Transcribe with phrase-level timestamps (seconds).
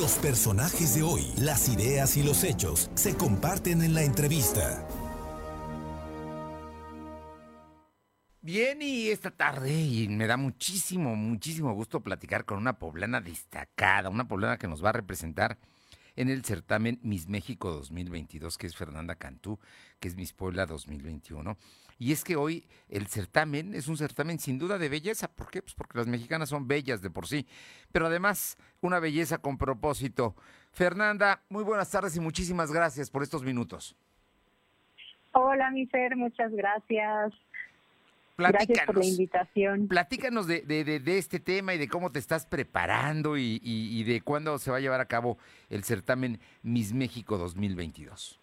[0.00, 4.88] Los personajes de hoy, las ideas y los hechos se comparten en la entrevista.
[8.40, 14.08] Bien, y esta tarde y me da muchísimo, muchísimo gusto platicar con una poblana destacada,
[14.08, 15.58] una poblana que nos va a representar
[16.16, 19.58] en el certamen Miss México 2022, que es Fernanda Cantú,
[19.98, 21.56] que es Miss Puebla 2021.
[21.98, 25.28] Y es que hoy el certamen es un certamen sin duda de belleza.
[25.28, 25.60] ¿Por qué?
[25.60, 27.46] Pues porque las mexicanas son bellas de por sí,
[27.92, 30.34] pero además una belleza con propósito.
[30.72, 33.96] Fernanda, muy buenas tardes y muchísimas gracias por estos minutos.
[35.32, 37.34] Hola, mi ser, muchas gracias.
[38.48, 39.88] Gracias por la invitación.
[39.88, 44.58] Platícanos de, de, este tema y de cómo te estás preparando y, y, de cuándo
[44.58, 48.40] se va a llevar a cabo el certamen Miss México 2022.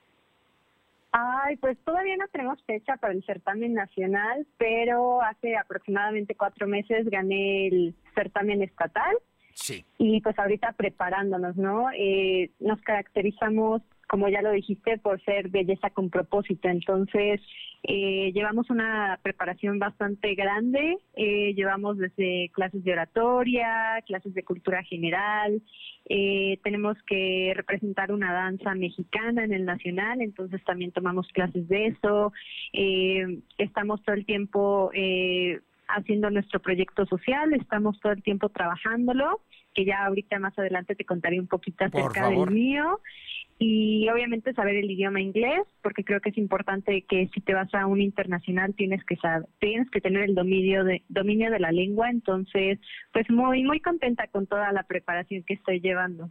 [1.12, 7.10] Ay, pues todavía no tenemos fecha para el certamen nacional, pero hace aproximadamente cuatro meses
[7.10, 9.18] gané el certamen estatal.
[9.54, 9.84] Sí.
[9.98, 11.90] Y pues ahorita preparándonos, ¿no?
[11.98, 16.70] Eh, nos caracterizamos como ya lo dijiste, por ser belleza con propósito.
[16.70, 17.42] Entonces,
[17.84, 24.84] eh, llevamos una preparación bastante grande, eh, llevamos desde clases de oratoria, clases de cultura
[24.84, 25.62] general,
[26.10, 31.88] eh, tenemos que representar una danza mexicana en el nacional, entonces también tomamos clases de
[31.88, 32.32] eso,
[33.58, 34.92] estamos todo el tiempo
[35.90, 39.42] haciendo nuestro proyecto social, estamos todo el tiempo trabajándolo,
[39.74, 43.00] que ya ahorita más adelante te contaré un poquito acerca del mío
[43.60, 47.74] y obviamente saber el idioma inglés porque creo que es importante que si te vas
[47.74, 51.72] a un internacional tienes que saber, tienes que tener el dominio de dominio de la
[51.72, 52.80] lengua entonces
[53.14, 56.30] pues muy muy contenta con toda la preparación que estoy llevando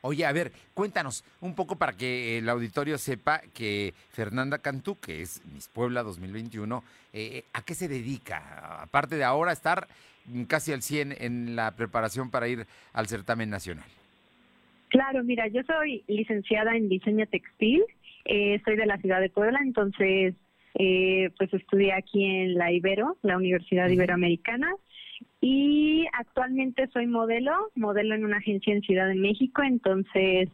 [0.00, 5.22] Oye, a ver, cuéntanos un poco para que el auditorio sepa que Fernanda Cantú, que
[5.22, 8.80] es Miss Puebla 2021, eh, ¿a qué se dedica?
[8.80, 9.88] Aparte de ahora estar
[10.46, 13.86] casi al 100 en la preparación para ir al certamen nacional.
[14.88, 17.84] Claro, mira, yo soy licenciada en diseño textil,
[18.24, 20.34] eh, soy de la ciudad de Puebla, entonces
[20.74, 24.72] eh, pues estudié aquí en la Ibero, la Universidad Iberoamericana,
[25.40, 30.48] y actualmente soy modelo, modelo en una agencia en Ciudad de México, entonces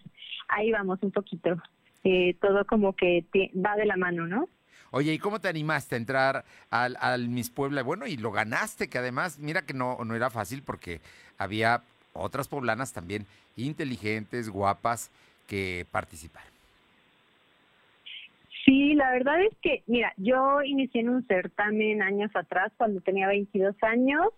[0.48, 1.56] ahí vamos un poquito,
[2.02, 4.48] eh, todo como que va de la mano, ¿no?
[4.90, 7.82] Oye, ¿y cómo te animaste a entrar al, al Miss Puebla?
[7.82, 11.00] Bueno, y lo ganaste, que además, mira que no, no era fácil porque
[11.36, 11.82] había
[12.14, 13.26] otras poblanas también
[13.56, 15.10] inteligentes, guapas,
[15.46, 16.54] que participaron.
[18.64, 23.28] Sí, la verdad es que, mira, yo inicié en un certamen años atrás, cuando tenía
[23.28, 24.28] 22 años,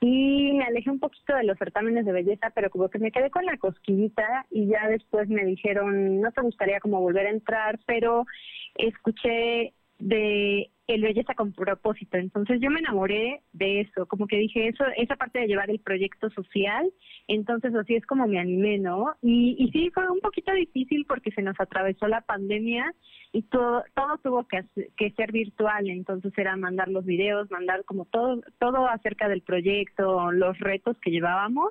[0.00, 3.30] y me alejé un poquito de los certámenes de belleza, pero como que me quedé
[3.30, 7.78] con la cosquillita y ya después me dijeron, no te gustaría como volver a entrar,
[7.86, 8.26] pero
[8.74, 12.18] escuché de el belleza con propósito.
[12.18, 15.78] Entonces yo me enamoré de eso, como que dije eso, esa parte de llevar el
[15.78, 16.90] proyecto social,
[17.26, 19.14] entonces así es como me animé, ¿no?
[19.22, 22.94] Y, y sí fue un poquito difícil porque se nos atravesó la pandemia
[23.32, 24.64] y todo, todo tuvo que,
[24.96, 30.32] que ser virtual, entonces era mandar los videos, mandar como todo, todo acerca del proyecto,
[30.32, 31.70] los retos que llevábamos,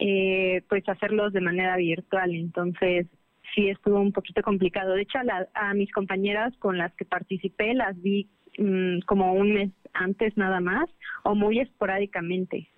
[0.00, 2.34] eh, pues hacerlos de manera virtual.
[2.34, 3.06] Entonces
[3.54, 4.94] sí estuvo un poquito complicado.
[4.94, 5.18] De hecho,
[5.54, 10.60] a, mis compañeras con las que participé las vi mm, como un mes antes nada
[10.60, 10.88] más
[11.22, 12.68] o muy esporádicamente.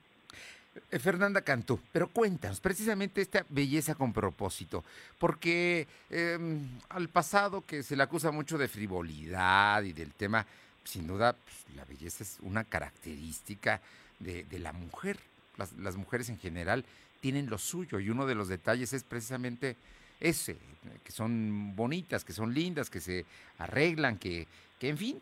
[0.91, 4.85] Eh, Fernanda Cantú, pero cuéntanos precisamente esta belleza con propósito,
[5.21, 10.45] porque em, al pasado que se le acusa mucho de frivolidad y del tema,
[10.83, 13.81] sin duda pues, la belleza es una característica
[14.19, 15.19] de, la mujer.
[15.57, 16.85] las mujeres en general
[17.21, 19.77] tienen lo suyo y uno de los detalles es precisamente
[20.25, 20.57] ese,
[21.05, 23.25] que son bonitas, que son lindas, que se
[23.59, 24.47] arreglan, que,
[24.79, 25.21] que en fin,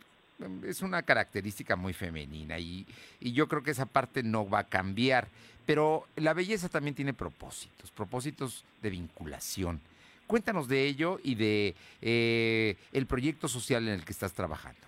[0.67, 2.87] es una característica muy femenina y,
[3.21, 5.29] y, yo creo que esa parte no va a cambiar.
[5.67, 9.81] Pero la belleza también tiene propósitos, propósitos de vinculación.
[10.27, 14.81] Cuéntanos de ello y de eh, el proyecto social en el que estás trabajando.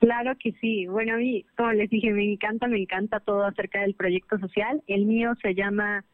[0.00, 0.86] Claro que sí.
[0.86, 4.82] Bueno, a mí, como les dije, me encanta, me encanta todo acerca del proyecto social.
[4.86, 6.04] El mío se llama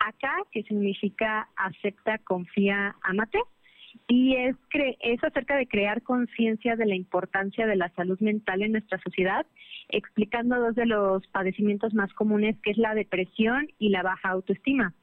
[0.00, 3.38] acá, que significa acepta, confía, amate.
[4.08, 4.56] Y es,
[5.00, 9.46] es acerca de crear conciencia de la importancia de la salud mental en nuestra sociedad,
[9.88, 14.94] explicando dos de los padecimientos más comunes, que es la depresión y la baja autoestima,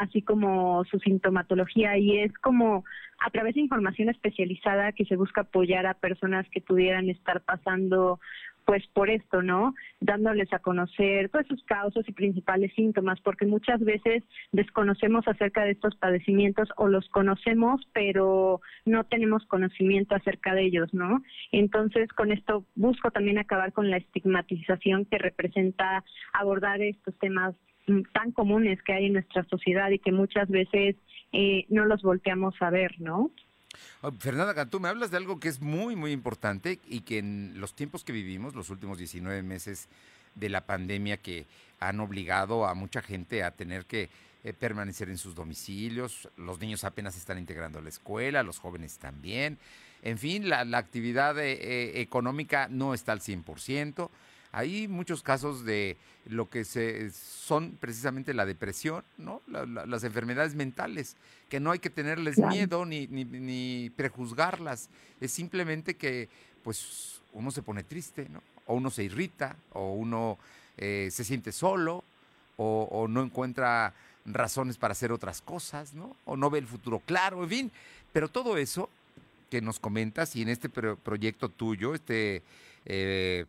[0.00, 1.98] así como su sintomatología.
[1.98, 2.84] Y es como
[3.18, 8.20] a través de información especializada que se busca apoyar a personas que pudieran estar pasando
[8.64, 9.74] pues por esto, ¿no?
[10.00, 14.22] Dándoles a conocer todas sus causas y principales síntomas, porque muchas veces
[14.52, 20.92] desconocemos acerca de estos padecimientos o los conocemos, pero no tenemos conocimiento acerca de ellos,
[20.94, 21.22] ¿no?
[21.52, 27.54] Entonces, con esto busco también acabar con la estigmatización que representa abordar estos temas
[27.86, 30.96] mm, tan comunes que hay en nuestra sociedad y que muchas veces
[31.32, 33.30] eh, no los volteamos a ver, ¿no?
[34.02, 37.54] Oh, Fernanda Cantú, me hablas de algo que es muy, muy importante y que en
[37.60, 39.88] los tiempos que vivimos, los últimos 19 meses
[40.34, 41.46] de la pandemia que
[41.80, 44.08] han obligado a mucha gente a tener que
[44.42, 48.98] eh, permanecer en sus domicilios, los niños apenas están integrando a la escuela, los jóvenes
[48.98, 49.58] también,
[50.04, 54.10] en fin, la, actividad eh, eh, económica no está al 100%.
[54.56, 55.96] Hay muchos casos de
[56.26, 59.42] lo que se, son precisamente la depresión, ¿no?
[59.46, 61.16] las enfermedades mentales,
[61.48, 64.90] que no hay que tenerles miedo ni, ni, ni, prejuzgarlas.
[65.20, 66.28] Es simplemente que
[66.62, 68.42] pues uno se pone triste, ¿no?
[68.66, 70.38] O uno se irrita, o uno
[70.78, 72.04] se siente solo,
[72.56, 73.92] o, o no encuentra
[74.24, 76.16] razones para hacer otras cosas, ¿no?
[76.24, 77.72] O no ve el futuro claro, en fin.
[78.12, 78.88] Pero todo eso
[79.50, 82.42] que nos comentas y en este proyecto tuyo, este
[82.86, 83.46] eh,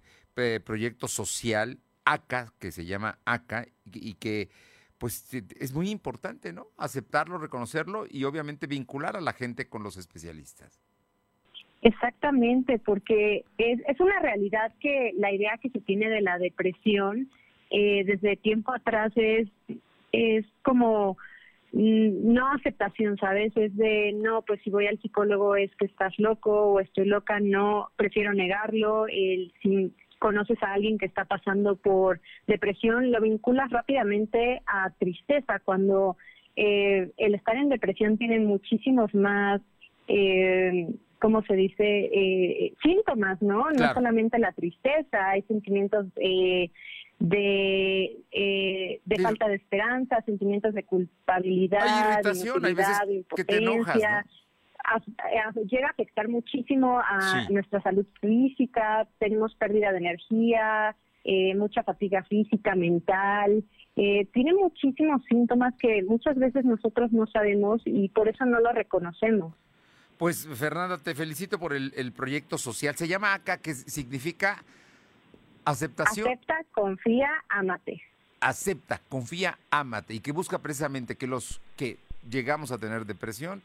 [0.63, 4.49] proyecto social, ACA, que se llama ACA, y, que
[4.97, 6.67] pues es muy importante, ¿no?
[6.77, 10.81] Aceptarlo, reconocerlo y obviamente vincular a la gente con los especialistas.
[11.81, 17.29] Exactamente, porque es, es una realidad que la idea que se tiene de la depresión
[17.69, 19.49] eh, desde tiempo atrás es
[20.15, 21.17] es como
[21.73, 23.55] mm, no aceptación, ¿sabes?
[23.55, 27.39] Es de, no, pues si voy al psicólogo es que estás loco o estoy loca,
[27.39, 29.07] no, prefiero negarlo.
[29.07, 29.93] El, si
[30.25, 36.17] conoces a alguien que está pasando por depresión, lo vinculas rápidamente a tristeza, cuando
[36.55, 39.61] eh, el estar en depresión tiene muchísimos más,
[40.07, 40.87] eh,
[41.19, 42.09] ¿cómo se dice?
[42.11, 43.69] Eh, síntomas, ¿no?
[43.69, 46.71] No solamente la tristeza, hay sentimientos eh,
[47.19, 52.23] de, eh, de, falta de esperanza, sentimientos de culpabilidad,
[55.69, 62.23] llega a afectar muchísimo a nuestra salud física, tenemos pérdida de energía, eh, mucha fatiga
[62.23, 63.63] física, mental.
[63.95, 68.71] Eh, tiene muchísimos síntomas que muchas veces nosotros no sabemos y por eso no lo
[68.73, 69.53] reconocemos.
[70.17, 72.95] Pues Fernanda, te felicito por el, el proyecto social.
[72.95, 74.63] Se llama ACA, que significa
[75.65, 76.27] Aceptación.
[76.27, 78.01] Acepta, confía, ámate.
[78.39, 80.13] Acepta, confía, ámate.
[80.13, 81.97] Y que busca precisamente que los que
[82.29, 83.63] llegamos a tener depresión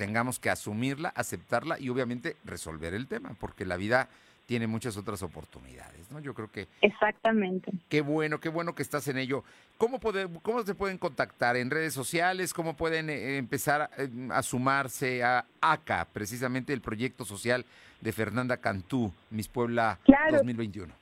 [0.00, 4.08] tengamos que asumirla, aceptarla y obviamente resolver el tema, porque la vida
[4.46, 6.20] tiene muchas otras oportunidades, ¿no?
[6.20, 6.68] Yo creo que...
[6.80, 7.70] Exactamente.
[7.90, 9.44] Qué bueno, qué bueno que estás en ello.
[9.76, 11.58] ¿Cómo, puede, cómo se pueden contactar?
[11.58, 12.54] ¿En redes sociales?
[12.54, 17.66] ¿Cómo pueden eh, empezar a, eh, a, sumarse a ACA, precisamente el proyecto social
[18.00, 19.98] de Fernanda Cantú, Mis Puebla
[20.30, 20.94] 2021?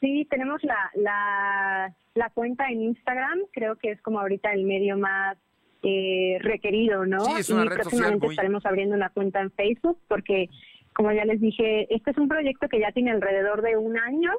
[0.00, 4.98] Sí, tenemos la, la, la, cuenta en Instagram, creo que es como ahorita el medio
[4.98, 5.38] más
[5.82, 7.24] eh, requerido, ¿no?
[7.24, 10.48] Sí, es una y red próximamente estaremos abriendo una cuenta en Facebook porque
[10.92, 14.32] como ya les dije, este es un proyecto que ya tiene alrededor de un año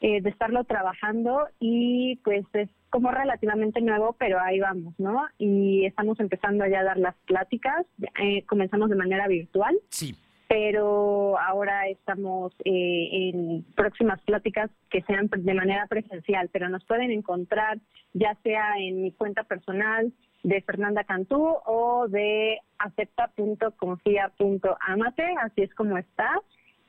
[0.00, 5.26] eh, de estarlo trabajando y pues es como relativamente nuevo, pero ahí vamos, ¿no?
[5.38, 7.86] Y estamos empezando ya a dar las pláticas,
[8.22, 9.78] eh, comenzamos de manera virtual.
[9.90, 10.14] Sí.
[10.48, 17.12] Pero ahora estamos eh, en próximas pláticas que sean de manera presencial, pero nos pueden
[17.12, 17.78] encontrar
[18.14, 25.98] ya sea en mi cuenta personal, de Fernanda Cantú o de acepta.confía.amate, así es como
[25.98, 26.40] está.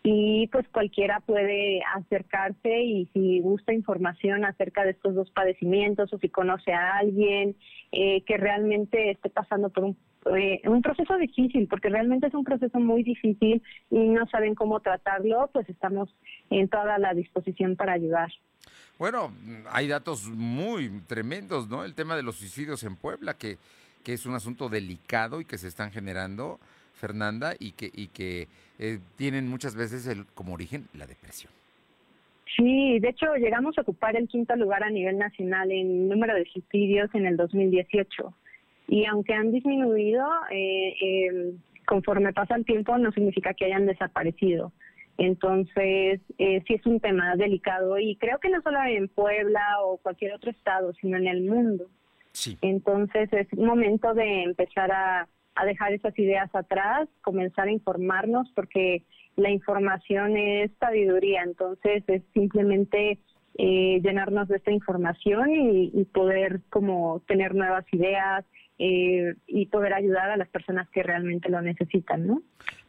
[0.03, 6.17] Y pues cualquiera puede acercarse y si gusta información acerca de estos dos padecimientos o
[6.17, 7.55] si conoce a alguien
[7.91, 9.95] eh, que realmente esté pasando por un,
[10.35, 14.79] eh, un proceso difícil, porque realmente es un proceso muy difícil y no saben cómo
[14.79, 16.09] tratarlo, pues estamos
[16.49, 18.31] en toda la disposición para ayudar.
[19.01, 19.31] Bueno,
[19.71, 21.83] hay datos muy tremendos, ¿no?
[21.83, 23.57] El tema de los suicidios en Puebla, que,
[24.03, 26.59] que es un asunto delicado y que se están generando,
[26.93, 31.51] Fernanda, y que, y que eh, tienen muchas veces el, como origen la depresión.
[32.55, 36.45] Sí, de hecho llegamos a ocupar el quinto lugar a nivel nacional en número de
[36.45, 38.31] suicidios en el 2018.
[38.87, 41.53] Y aunque han disminuido, eh, eh,
[41.87, 44.71] conforme pasa el tiempo, no significa que hayan desaparecido.
[45.17, 49.97] Entonces, eh, sí es un tema delicado y creo que no solo en Puebla o
[49.97, 51.85] cualquier otro estado, sino en el mundo.
[52.31, 52.57] Sí.
[52.61, 55.27] Entonces, es momento de empezar a,
[55.65, 59.03] dejar esas ideas atrás, comenzar a informarnos, porque
[59.35, 63.19] la información es sabiduría, entonces es simplemente
[63.59, 68.43] eh, llenarnos de esta información y, poder como tener nuevas ideas
[68.79, 72.41] eh, y poder ayudar a las personas que realmente lo necesitan, ¿no?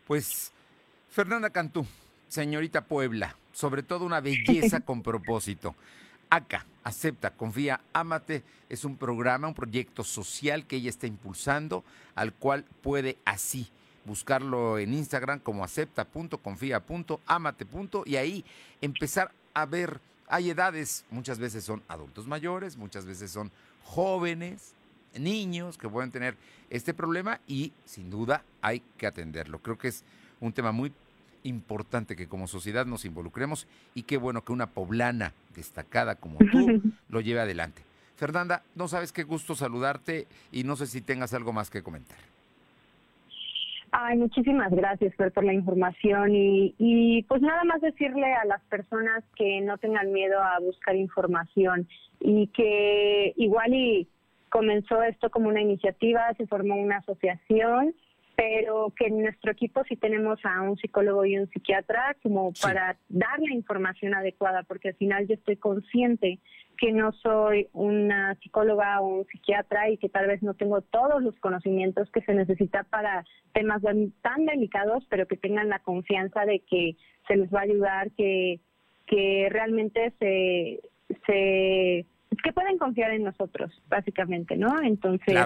[0.06, 0.50] Pues,
[1.10, 1.84] Fernanda Cantú,
[2.32, 5.74] señorita Puebla, sobre todo una belleza con propósito.
[6.30, 11.84] ACA, acepta, confía, ámate, es un programa, un proyecto social que ella está impulsando,
[12.14, 13.68] al cual puede así
[14.06, 17.66] buscarlo en Instagram como acepta.confía.amate.
[18.06, 18.46] y ahí
[18.80, 23.50] empezar a ver hay edades, muchas veces son adultos mayores, muchas veces son
[23.84, 24.72] jóvenes,
[25.18, 26.38] niños que pueden tener
[26.70, 29.58] este problema y sin duda hay que atenderlo.
[29.58, 30.02] Creo que es
[30.40, 30.94] un tema muy
[31.44, 36.82] importante que como sociedad nos involucremos y qué bueno que una poblana destacada como tú
[37.08, 37.82] lo lleve adelante.
[38.16, 42.18] Fernanda, no sabes qué gusto saludarte y no sé si tengas algo más que comentar.
[43.90, 49.22] Ay, muchísimas gracias por la información y, y pues nada más decirle a las personas
[49.36, 51.86] que no tengan miedo a buscar información
[52.18, 54.08] y que igual y
[54.48, 57.94] comenzó esto como una iniciativa, se formó una asociación
[58.42, 62.96] pero que en nuestro equipo sí tenemos a un psicólogo y un psiquiatra como para
[63.08, 66.40] dar la información adecuada, porque al final yo estoy consciente
[66.76, 71.22] que no soy una psicóloga o un psiquiatra y que tal vez no tengo todos
[71.22, 73.80] los conocimientos que se necesita para temas
[74.22, 76.96] tan delicados, pero que tengan la confianza de que
[77.28, 78.58] se les va a ayudar, que,
[79.06, 80.80] que realmente se,
[81.26, 82.06] se
[82.42, 84.82] que pueden confiar en nosotros, básicamente, ¿no?
[84.82, 85.38] Entonces,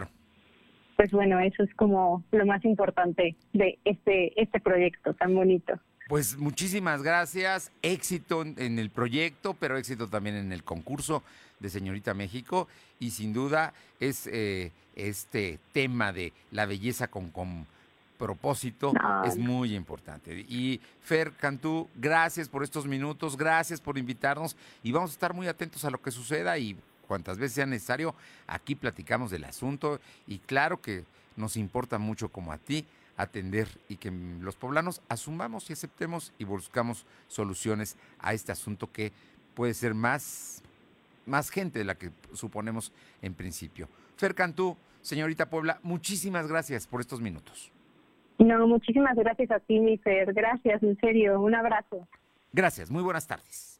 [0.97, 5.79] pues bueno, eso es como lo más importante de este, este proyecto tan bonito.
[6.09, 11.23] Pues muchísimas gracias, éxito en el proyecto, pero éxito también en el concurso
[11.59, 12.69] de Señorita México
[13.00, 17.67] y sin duda es eh, este tema de la belleza con, con
[18.17, 18.93] propósito
[19.25, 20.45] es muy importante.
[20.49, 25.47] Y Fer Cantú, gracias por estos minutos, gracias por invitarnos y vamos a estar muy
[25.47, 28.14] atentos a lo que suceda y cuantas veces sea necesario,
[28.46, 31.04] aquí platicamos del asunto y claro que
[31.36, 32.86] nos importa mucho como a ti
[33.16, 39.12] atender y que los poblanos asumamos y aceptemos y buscamos soluciones a este asunto que
[39.54, 40.62] puede ser más,
[41.25, 43.88] más gente de la que suponemos en principio.
[44.16, 47.72] Fer Cantú, señorita Puebla, muchísimas gracias por estos minutos.
[48.38, 50.32] No, muchísimas gracias a ti, mi Fer.
[50.34, 51.40] Gracias, en serio.
[51.40, 52.06] Un abrazo.
[52.52, 53.75] Gracias, muy buenas tardes.